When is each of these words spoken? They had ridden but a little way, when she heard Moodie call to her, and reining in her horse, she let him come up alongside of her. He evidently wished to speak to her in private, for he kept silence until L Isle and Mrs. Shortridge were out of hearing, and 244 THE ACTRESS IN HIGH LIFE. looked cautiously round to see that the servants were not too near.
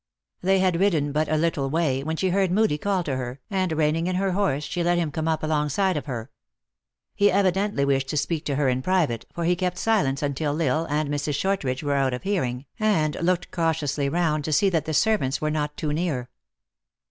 They 0.41 0.57
had 0.57 0.79
ridden 0.79 1.11
but 1.11 1.29
a 1.31 1.37
little 1.37 1.69
way, 1.69 2.03
when 2.03 2.15
she 2.17 2.29
heard 2.29 2.49
Moodie 2.49 2.79
call 2.79 3.03
to 3.03 3.17
her, 3.17 3.39
and 3.51 3.71
reining 3.73 4.07
in 4.07 4.15
her 4.15 4.31
horse, 4.31 4.63
she 4.63 4.81
let 4.83 4.97
him 4.97 5.11
come 5.11 5.27
up 5.27 5.43
alongside 5.43 5.95
of 5.95 6.07
her. 6.07 6.31
He 7.13 7.29
evidently 7.29 7.85
wished 7.85 8.07
to 8.07 8.17
speak 8.17 8.43
to 8.45 8.55
her 8.55 8.67
in 8.67 8.81
private, 8.81 9.25
for 9.31 9.43
he 9.43 9.55
kept 9.55 9.77
silence 9.77 10.23
until 10.23 10.59
L 10.59 10.75
Isle 10.75 10.87
and 10.89 11.09
Mrs. 11.09 11.35
Shortridge 11.35 11.83
were 11.83 11.93
out 11.93 12.15
of 12.15 12.23
hearing, 12.23 12.65
and 12.79 13.13
244 13.13 13.13
THE 13.13 13.13
ACTRESS 13.13 13.13
IN 13.13 13.13
HIGH 13.13 13.21
LIFE. 13.21 13.27
looked 13.27 13.51
cautiously 13.51 14.09
round 14.31 14.45
to 14.45 14.53
see 14.53 14.69
that 14.71 14.85
the 14.85 14.93
servants 14.95 15.39
were 15.39 15.51
not 15.51 15.77
too 15.77 15.93
near. 15.93 16.29